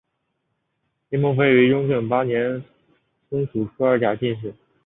[1.09, 2.63] 林鹏飞为雍正八年
[3.29, 4.51] 庚戌科二甲进士。